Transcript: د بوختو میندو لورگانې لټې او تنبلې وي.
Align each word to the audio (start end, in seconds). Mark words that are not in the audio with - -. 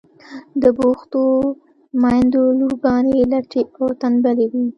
د 0.61 0.63
بوختو 0.77 1.23
میندو 2.01 2.43
لورگانې 2.59 3.15
لټې 3.31 3.61
او 3.77 3.85
تنبلې 4.01 4.45
وي. 4.51 4.65